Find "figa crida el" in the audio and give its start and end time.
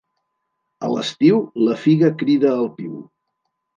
1.85-2.67